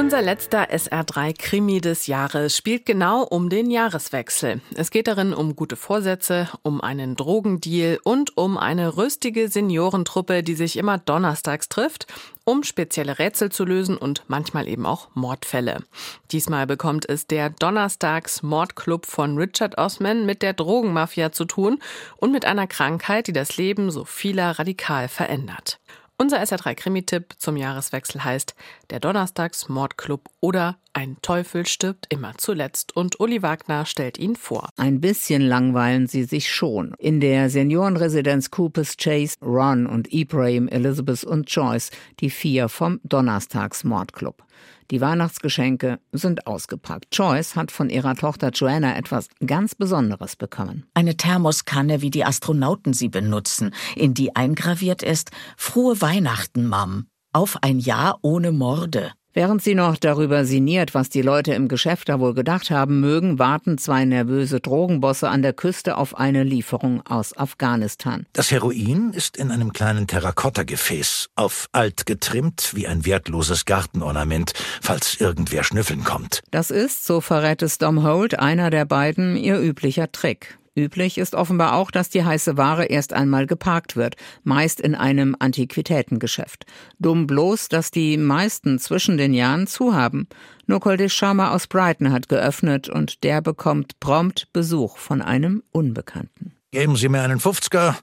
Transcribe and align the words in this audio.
Unser 0.00 0.22
letzter 0.22 0.70
SR3-Krimi 0.70 1.82
des 1.82 2.06
Jahres 2.06 2.56
spielt 2.56 2.86
genau 2.86 3.22
um 3.22 3.50
den 3.50 3.70
Jahreswechsel. 3.70 4.62
Es 4.74 4.90
geht 4.90 5.08
darin 5.08 5.34
um 5.34 5.54
gute 5.54 5.76
Vorsätze, 5.76 6.48
um 6.62 6.80
einen 6.80 7.16
Drogendeal 7.16 7.98
und 8.02 8.34
um 8.38 8.56
eine 8.56 8.96
rüstige 8.96 9.50
Seniorentruppe, 9.50 10.42
die 10.42 10.54
sich 10.54 10.78
immer 10.78 10.96
donnerstags 10.96 11.68
trifft, 11.68 12.06
um 12.44 12.62
spezielle 12.62 13.18
Rätsel 13.18 13.52
zu 13.52 13.66
lösen 13.66 13.98
und 13.98 14.24
manchmal 14.26 14.68
eben 14.68 14.86
auch 14.86 15.08
Mordfälle. 15.12 15.84
Diesmal 16.32 16.66
bekommt 16.66 17.06
es 17.06 17.26
der 17.26 17.50
Donnerstags-Mordclub 17.50 19.04
von 19.04 19.36
Richard 19.36 19.76
Osman 19.76 20.24
mit 20.24 20.40
der 20.40 20.54
Drogenmafia 20.54 21.30
zu 21.30 21.44
tun 21.44 21.78
und 22.16 22.32
mit 22.32 22.46
einer 22.46 22.66
Krankheit, 22.66 23.26
die 23.26 23.34
das 23.34 23.58
Leben 23.58 23.90
so 23.90 24.06
vieler 24.06 24.58
radikal 24.58 25.08
verändert. 25.08 25.78
Unser 26.20 26.42
SR3-Krimi-Tipp 26.42 27.36
zum 27.38 27.56
Jahreswechsel 27.56 28.22
heißt 28.22 28.54
Der 28.90 29.00
Donnerstags-Mordclub 29.00 30.28
oder 30.40 30.76
Ein 30.92 31.18
Teufel 31.22 31.66
stirbt 31.66 32.06
immer 32.08 32.32
zuletzt 32.36 32.96
und 32.96 33.20
Uli 33.20 33.42
Wagner 33.42 33.86
stellt 33.86 34.18
ihn 34.18 34.34
vor. 34.34 34.70
Ein 34.76 35.00
bisschen 35.00 35.40
langweilen 35.40 36.08
sie 36.08 36.24
sich 36.24 36.52
schon. 36.52 36.94
In 36.98 37.20
der 37.20 37.48
Seniorenresidenz 37.48 38.50
Coopers 38.50 38.96
Chase, 38.96 39.36
Ron 39.40 39.86
und 39.86 40.12
Ibrahim, 40.12 40.66
Elizabeth 40.66 41.22
und 41.22 41.48
Joyce, 41.48 41.90
die 42.18 42.28
vier 42.28 42.68
vom 42.68 43.00
Donnerstags-Mordclub. 43.04 44.42
Die 44.90 45.00
Weihnachtsgeschenke 45.00 46.00
sind 46.10 46.48
ausgepackt. 46.48 47.06
Joyce 47.12 47.54
hat 47.54 47.70
von 47.70 47.88
ihrer 47.88 48.16
Tochter 48.16 48.50
Joanna 48.50 48.96
etwas 48.96 49.28
ganz 49.46 49.76
Besonderes 49.76 50.34
bekommen. 50.34 50.86
Eine 50.94 51.16
Thermoskanne, 51.16 52.02
wie 52.02 52.10
die 52.10 52.24
Astronauten 52.24 52.94
sie 52.94 53.08
benutzen, 53.08 53.72
in 53.94 54.14
die 54.14 54.34
eingraviert 54.34 55.04
ist 55.04 55.30
Frohe 55.56 56.00
Weihnachten, 56.00 56.66
Mom. 56.66 57.06
Auf 57.32 57.58
ein 57.62 57.78
Jahr 57.78 58.18
ohne 58.22 58.50
Morde. 58.50 59.12
Während 59.40 59.62
sie 59.62 59.74
noch 59.74 59.96
darüber 59.96 60.44
sinniert, 60.44 60.92
was 60.92 61.08
die 61.08 61.22
Leute 61.22 61.54
im 61.54 61.68
Geschäft 61.68 62.10
da 62.10 62.20
wohl 62.20 62.34
gedacht 62.34 62.70
haben 62.70 63.00
mögen, 63.00 63.38
warten 63.38 63.78
zwei 63.78 64.04
nervöse 64.04 64.60
Drogenbosse 64.60 65.30
an 65.30 65.40
der 65.40 65.54
Küste 65.54 65.96
auf 65.96 66.14
eine 66.14 66.42
Lieferung 66.42 67.00
aus 67.06 67.34
Afghanistan. 67.34 68.26
Das 68.34 68.50
Heroin 68.50 69.14
ist 69.14 69.38
in 69.38 69.50
einem 69.50 69.72
kleinen 69.72 70.06
Terrakotta-Gefäß, 70.06 71.30
auf 71.36 71.70
alt 71.72 72.04
getrimmt 72.04 72.72
wie 72.74 72.86
ein 72.86 73.06
wertloses 73.06 73.64
Gartenornament, 73.64 74.52
falls 74.82 75.18
irgendwer 75.18 75.64
schnüffeln 75.64 76.04
kommt. 76.04 76.42
Das 76.50 76.70
ist, 76.70 77.06
so 77.06 77.22
verrät 77.22 77.62
es 77.62 77.78
Dom 77.78 78.02
Holt, 78.06 78.38
einer 78.38 78.68
der 78.68 78.84
beiden, 78.84 79.38
ihr 79.38 79.58
üblicher 79.58 80.12
Trick. 80.12 80.58
Üblich 80.80 81.18
ist 81.18 81.34
offenbar 81.34 81.74
auch, 81.74 81.90
dass 81.90 82.08
die 82.08 82.24
heiße 82.24 82.56
Ware 82.56 82.86
erst 82.86 83.12
einmal 83.12 83.46
geparkt 83.46 83.96
wird, 83.96 84.16
meist 84.44 84.80
in 84.80 84.94
einem 84.94 85.36
Antiquitätengeschäft. 85.38 86.64
Dumm 86.98 87.26
bloß, 87.26 87.68
dass 87.68 87.90
die 87.90 88.16
meisten 88.16 88.78
zwischen 88.78 89.18
den 89.18 89.34
Jahren 89.34 89.66
zu 89.66 89.94
haben. 89.94 90.26
Nur 90.66 90.80
Koldisch 90.80 91.14
Sharma 91.14 91.50
aus 91.50 91.66
Brighton 91.66 92.12
hat 92.12 92.28
geöffnet 92.28 92.88
und 92.88 93.24
der 93.24 93.42
bekommt 93.42 94.00
prompt 94.00 94.48
Besuch 94.52 94.96
von 94.96 95.20
einem 95.20 95.62
Unbekannten. 95.70 96.54
Geben 96.70 96.96
Sie 96.96 97.08
mir 97.08 97.22
einen 97.22 97.40
50er 97.40 97.96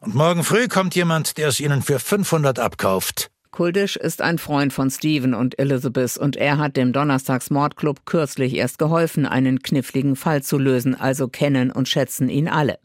und 0.00 0.14
morgen 0.14 0.42
früh 0.42 0.68
kommt 0.68 0.94
jemand, 0.94 1.36
der 1.36 1.48
es 1.48 1.60
Ihnen 1.60 1.82
für 1.82 1.98
500 1.98 2.58
abkauft. 2.58 3.31
Kuldisch 3.52 3.96
ist 3.96 4.22
ein 4.22 4.38
Freund 4.38 4.72
von 4.72 4.90
Stephen 4.90 5.34
und 5.34 5.58
Elizabeth 5.58 6.16
und 6.16 6.36
er 6.36 6.56
hat 6.56 6.78
dem 6.78 6.94
Donnerstagsmordclub 6.94 8.06
kürzlich 8.06 8.54
erst 8.54 8.78
geholfen, 8.78 9.26
einen 9.26 9.62
kniffligen 9.62 10.16
Fall 10.16 10.42
zu 10.42 10.56
lösen, 10.56 10.98
also 10.98 11.28
kennen 11.28 11.70
und 11.70 11.86
schätzen 11.86 12.30
ihn 12.30 12.48
alle. 12.48 12.78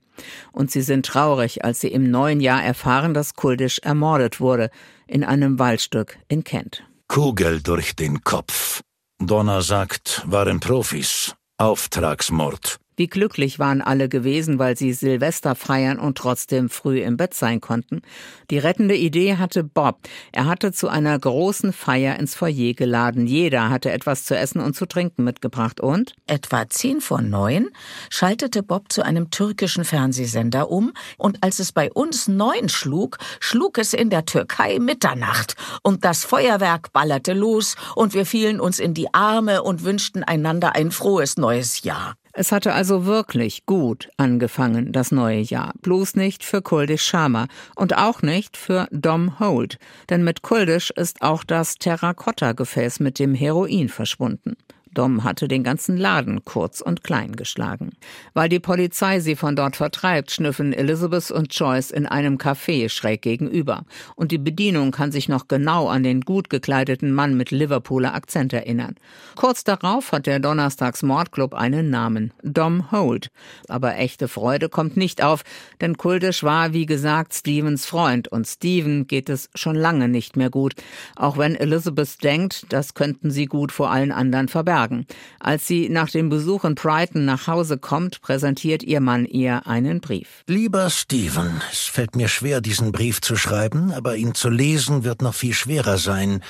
Und 0.52 0.70
sie 0.70 0.82
sind 0.82 1.06
traurig, 1.06 1.64
als 1.64 1.80
sie 1.80 1.88
im 1.88 2.12
neuen 2.12 2.42
Jahr 2.42 2.62
erfahren, 2.62 3.14
dass 3.14 3.36
Kuldisch 3.36 3.80
ermordet 3.80 4.42
wurde, 4.42 4.70
in 5.08 5.24
einem 5.24 5.58
Waldstück 5.58 6.18
in 6.28 6.44
Kent. 6.44 6.84
Kugel 7.08 7.62
durch 7.62 7.96
den 7.96 8.26
Kopf. 8.26 8.82
Donner 9.20 9.62
sagt, 9.62 10.24
waren 10.28 10.60
Profis. 10.60 11.34
Auftragsmord. 11.58 12.78
Wie 12.98 13.06
glücklich 13.06 13.60
waren 13.60 13.84
alle 13.84 14.10
gewesen, 14.10 14.58
weil 14.58 14.76
sie 14.76 14.92
Silvester 14.92 15.54
feiern 15.54 16.00
und 16.00 16.18
trotzdem 16.18 16.68
früh 16.68 17.00
im 17.00 17.16
Bett 17.16 17.36
sein 17.36 17.62
konnten. 17.62 18.02
Die 18.50 18.58
rettende 18.58 18.96
Idee 18.96 19.38
hatte 19.38 19.64
Bob. 19.64 20.00
Er 20.32 20.46
hatte 20.48 20.72
zu 20.72 20.88
einer 20.88 21.18
großen 21.18 21.74
Feier 21.74 22.18
ins 22.18 22.34
Foyer 22.34 22.74
geladen. 22.74 23.28
Jeder 23.28 23.70
hatte 23.70 23.92
etwas 23.92 24.24
zu 24.24 24.36
essen 24.36 24.60
und 24.62 24.76
zu 24.76 24.88
trinken 24.88 25.24
mitgebracht 25.24 25.80
und? 25.80 26.16
Etwa 26.26 26.68
zehn 26.70 27.00
vor 27.00 27.22
neun 27.22 27.70
schaltete 28.10 28.64
Bob 28.64 28.92
zu 28.92 29.06
einem 29.06 29.30
türkischen 29.30 29.86
Fernsehsender 29.86 30.72
um 30.72 30.92
und 31.18 31.44
als 31.44 31.60
es 31.60 31.72
bei 31.72 31.92
uns 31.92 32.28
neun 32.28 32.68
schlug, 32.68 33.20
schlug 33.40 33.78
es 33.78 33.94
in 33.94 34.10
der 34.10 34.26
Türkei 34.26 34.80
Mitternacht 34.80 35.56
und 35.84 36.04
das 36.04 36.26
Feuerwerk 36.26 36.92
ballerte 36.94 37.34
los 37.34 37.76
und 37.96 38.16
wir 38.16 38.26
fielen 38.26 38.60
uns 38.60 38.80
in 38.80 38.96
die 38.96 39.14
Arme 39.14 39.62
und 39.62 39.84
wünschten 39.84 40.24
einander 40.24 40.74
ein 40.74 40.90
frohes 40.90 41.38
neues 41.38 41.84
Jahr. 41.84 42.16
Es 42.40 42.52
hatte 42.52 42.74
also 42.74 43.08
wirklich 43.08 43.66
gut 43.66 44.10
angefangen, 44.18 44.92
das 44.92 45.12
neue 45.12 45.40
Jahr. 45.40 45.74
Bloß 45.82 46.14
nicht 46.14 46.44
für 46.44 46.62
Kuldisch 46.62 47.02
Sharma 47.02 47.48
und 47.76 47.98
auch 47.98 48.22
nicht 48.22 48.58
für 48.58 48.88
Dom 48.92 49.40
Holt. 49.40 49.80
Denn 50.12 50.24
mit 50.24 50.44
Kuldisch 50.44 50.92
ist 50.92 51.24
auch 51.24 51.44
das 51.44 51.80
Terrakotta-Gefäß 51.80 53.00
mit 53.00 53.18
dem 53.18 53.34
Heroin 53.34 53.90
verschwunden. 53.90 54.56
Dom 54.98 55.24
hatte 55.24 55.48
den 55.48 55.64
ganzen 55.64 55.96
Laden 55.96 56.44
kurz 56.44 56.82
und 56.82 57.04
klein 57.04 57.36
geschlagen. 57.36 57.92
Weil 58.34 58.50
die 58.50 58.60
Polizei 58.60 59.20
sie 59.20 59.36
von 59.36 59.56
dort 59.56 59.76
vertreibt, 59.76 60.32
schnüffeln 60.32 60.74
Elizabeth 60.74 61.30
und 61.30 61.54
Joyce 61.54 61.92
in 61.92 62.08
einem 62.08 62.38
Café 62.38 62.90
schräg 62.90 63.22
gegenüber. 63.22 63.86
Und 64.16 64.32
die 64.32 64.40
Bedienung 64.40 64.92
kann 64.92 65.12
sich 65.12 65.30
noch 65.30 65.48
genau 65.48 65.88
an 65.88 66.02
den 66.02 66.22
gut 66.22 66.50
gekleideten 66.50 67.14
Mann 67.14 67.38
mit 67.38 67.52
Liverpooler 67.52 68.16
Akzent 68.16 68.54
erinnern. 68.54 68.96
Kurz 69.36 69.64
darauf 69.64 70.12
hat 70.12 70.26
der 70.26 70.40
Donnerstags 70.40 71.04
Mordclub 71.04 71.54
einen 71.54 71.92
Namen. 71.92 72.34
Dom 72.42 72.92
Holt. 72.92 73.30
Aber 73.68 73.98
echte 73.98 74.28
Freude 74.28 74.68
kommt 74.68 74.98
nicht 74.98 75.22
auf, 75.22 75.44
denn 75.80 75.98
Kultisch 75.98 76.42
war, 76.42 76.74
wie 76.74 76.88
gesagt, 76.88 77.36
Stevens 77.36 77.86
Freund 77.86 78.30
und 78.30 78.48
Steven 78.48 79.06
geht 79.06 79.30
es 79.30 79.50
schon 79.54 79.76
lange 79.76 80.08
nicht 80.08 80.38
mehr 80.38 80.50
gut. 80.50 80.74
Auch 81.16 81.38
wenn 81.38 81.56
Elizabeth 81.56 82.24
denkt, 82.24 82.66
das 82.70 82.96
könnten 82.96 83.30
sie 83.30 83.46
gut 83.46 83.72
vor 83.72 83.92
allen 83.92 84.12
anderen 84.12 84.48
verbergen 84.48 84.87
sagen. 84.88 85.06
Als 85.40 85.68
sie 85.68 85.90
nach 85.90 86.10
dem 86.10 86.30
Besuch 86.30 86.64
in 86.64 86.76
Brighton 86.76 87.26
nach 87.26 87.48
Hause 87.48 87.78
kommt, 87.78 88.22
präsentiert 88.22 88.84
ihr 88.84 89.02
Mann 89.02 89.26
ihr 89.26 89.68
einen 89.68 90.02
Brief. 90.02 90.44
Lieber 90.48 90.90
Stephen, 90.90 91.62
es 91.72 91.82
fällt 91.82 92.16
mir 92.16 92.28
schwer, 92.28 92.62
diesen 92.62 92.92
Brief 92.92 93.22
zu 93.22 93.36
schreiben, 93.36 93.92
aber 93.92 94.16
ihn 94.16 94.34
zu 94.34 94.50
lesen 94.50 95.04
wird 95.04 95.22
noch 95.22 95.34
viel 95.34 95.54
schwerer 95.54 95.98
sein. 95.98 96.42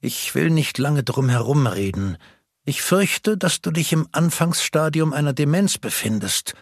Ich 0.00 0.34
will 0.34 0.50
nicht 0.50 0.78
lange 0.78 1.02
drum 1.02 1.28
herumreden. 1.28 2.16
Ich 2.64 2.82
fürchte, 2.82 3.36
dass 3.36 3.60
du 3.60 3.70
dich 3.70 3.92
im 3.92 4.08
Anfangsstadium 4.12 5.12
einer 5.12 5.32
Demenz 5.32 5.78
befindest. 5.78 6.54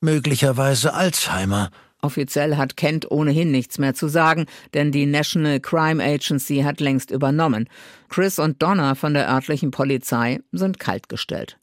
Möglicherweise 0.00 0.94
Alzheimer. 0.94 1.70
Offiziell 2.02 2.56
hat 2.56 2.76
Kent 2.76 3.10
ohnehin 3.10 3.50
nichts 3.50 3.78
mehr 3.78 3.94
zu 3.94 4.08
sagen, 4.08 4.46
denn 4.74 4.92
die 4.92 5.06
National 5.06 5.60
Crime 5.60 6.02
Agency 6.02 6.62
hat 6.62 6.80
längst 6.80 7.10
übernommen. 7.10 7.68
Chris 8.08 8.38
und 8.38 8.62
Donna 8.62 8.94
von 8.94 9.14
der 9.14 9.28
örtlichen 9.28 9.70
Polizei 9.70 10.40
sind 10.52 10.78
kaltgestellt. 10.78 11.58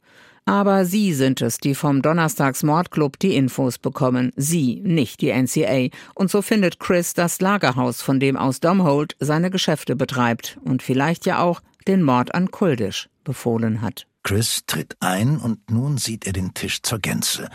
Aber 0.45 0.85
sie 0.85 1.13
sind 1.13 1.41
es, 1.41 1.57
die 1.57 1.75
vom 1.75 2.01
Donnerstagsmordclub 2.01 3.19
die 3.19 3.35
Infos 3.35 3.77
bekommen. 3.77 4.31
Sie, 4.37 4.81
nicht 4.81 5.19
die 5.19 5.31
NCA. 5.31 5.89
Und 6.15 6.31
so 6.31 6.41
findet 6.41 6.79
Chris 6.79 7.13
das 7.13 7.41
Lagerhaus, 7.41 8.01
von 8.01 8.21
dem 8.21 8.37
aus 8.37 8.61
Domhold 8.61 9.17
seine 9.19 9.51
Geschäfte 9.51 9.97
betreibt 9.97 10.57
und 10.63 10.81
vielleicht 10.81 11.25
ja 11.25 11.39
auch 11.39 11.59
den 11.85 12.01
Mord 12.01 12.33
an 12.33 12.49
Kuldisch 12.49 13.09
befohlen 13.25 13.81
hat. 13.81 14.07
Chris 14.23 14.61
tritt 14.65 14.95
ein 15.01 15.37
und 15.37 15.69
nun 15.69 15.97
sieht 15.97 16.25
er 16.25 16.33
den 16.33 16.53
Tisch 16.53 16.81
zur 16.81 16.99
Gänze. 16.99 17.49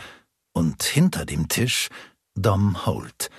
Und 0.53 0.83
hinter 0.83 1.25
dem 1.25 1.47
Tisch 1.47 1.89
Dom 2.35 2.85
Holt 2.87 3.29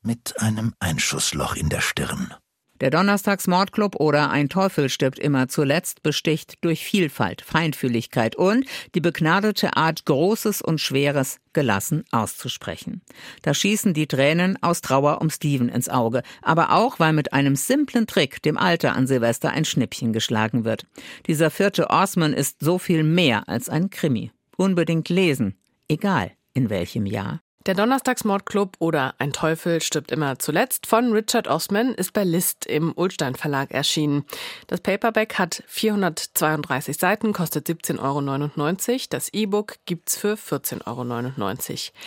mit 0.00 0.40
einem 0.40 0.72
Einschussloch 0.78 1.56
in 1.56 1.68
der 1.68 1.80
Stirn. 1.80 2.32
Der 2.80 2.90
Donnerstagsmordclub 2.90 3.96
oder 3.96 4.30
Ein 4.30 4.48
Teufel 4.48 4.88
stirbt 4.88 5.18
immer 5.18 5.48
zuletzt 5.48 6.04
besticht 6.04 6.54
durch 6.60 6.84
Vielfalt, 6.84 7.42
Feinfühligkeit 7.42 8.36
und 8.36 8.64
die 8.94 9.00
begnadete 9.00 9.76
Art, 9.76 10.04
Großes 10.04 10.62
und 10.62 10.80
Schweres 10.80 11.38
gelassen 11.52 12.04
auszusprechen. 12.12 13.02
Da 13.42 13.54
schießen 13.54 13.92
die 13.92 14.06
Tränen 14.06 14.56
aus 14.62 14.82
Trauer 14.82 15.20
um 15.20 15.30
Steven 15.30 15.68
ins 15.68 15.88
Auge, 15.88 16.22
aber 16.40 16.70
auch, 16.70 17.00
weil 17.00 17.12
mit 17.12 17.32
einem 17.32 17.56
simplen 17.56 18.06
Trick 18.06 18.40
dem 18.44 18.56
Alter 18.56 18.94
an 18.94 19.08
Silvester 19.08 19.50
ein 19.50 19.64
Schnippchen 19.64 20.12
geschlagen 20.12 20.64
wird. 20.64 20.86
Dieser 21.26 21.50
vierte 21.50 21.90
Osman 21.90 22.32
ist 22.32 22.60
so 22.60 22.78
viel 22.78 23.02
mehr 23.02 23.48
als 23.48 23.68
ein 23.68 23.90
Krimi. 23.90 24.30
Unbedingt 24.56 25.08
lesen, 25.08 25.58
egal 25.88 26.30
in 26.54 26.70
welchem 26.70 27.04
Jahr. 27.04 27.40
Der 27.66 27.74
Donnerstagsmordclub 27.74 28.76
oder 28.78 29.14
Ein 29.18 29.32
Teufel 29.32 29.82
stirbt 29.82 30.10
immer 30.10 30.38
zuletzt 30.38 30.86
von 30.86 31.12
Richard 31.12 31.48
Osman 31.48 31.92
ist 31.94 32.12
bei 32.12 32.24
List 32.24 32.64
im 32.66 32.92
Ulstein 32.96 33.34
Verlag 33.34 33.72
erschienen. 33.72 34.24
Das 34.68 34.80
Paperback 34.80 35.38
hat 35.38 35.62
432 35.66 36.96
Seiten, 36.96 37.32
kostet 37.32 37.68
17,99 37.68 38.90
Euro. 38.92 39.00
Das 39.10 39.32
E-Book 39.34 39.76
gibt's 39.84 40.16
für 40.16 40.34
14,99 40.34 40.86
Euro. 40.86 41.98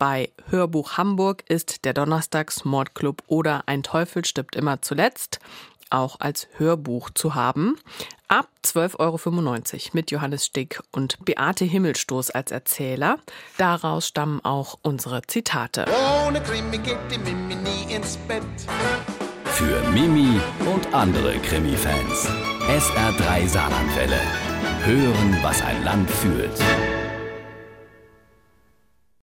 Bei 0.00 0.32
Hörbuch 0.48 0.96
Hamburg 0.96 1.44
ist 1.48 1.84
der 1.84 1.92
Donnerstagsmordclub 1.92 3.22
oder 3.26 3.64
Ein 3.66 3.82
Teufel 3.82 4.24
stirbt 4.24 4.56
immer 4.56 4.80
zuletzt 4.80 5.40
auch 5.90 6.20
als 6.20 6.48
Hörbuch 6.56 7.10
zu 7.10 7.34
haben. 7.34 7.76
Ab 8.28 8.48
12,95 8.64 8.98
Euro 9.00 9.90
mit 9.92 10.10
Johannes 10.10 10.46
Stick 10.46 10.80
und 10.92 11.24
Beate 11.24 11.64
Himmelstoß 11.64 12.30
als 12.30 12.52
Erzähler. 12.52 13.18
Daraus 13.58 14.06
stammen 14.06 14.44
auch 14.44 14.78
unsere 14.82 15.22
Zitate. 15.22 15.86
Ohne 16.26 16.40
Krimi 16.40 16.78
geht 16.78 16.98
die 17.10 17.18
Mimi 17.18 17.56
nie 17.56 17.92
ins 17.92 18.16
Bett. 18.28 18.42
Für 19.46 19.82
Mimi 19.90 20.40
und 20.72 20.94
andere 20.94 21.38
Krimi-Fans. 21.38 22.28
SR3 22.68 23.48
Saarlandwelle. 23.48 24.20
Hören, 24.84 25.38
was 25.42 25.60
ein 25.62 25.82
Land 25.84 26.10
fühlt. 26.10 26.56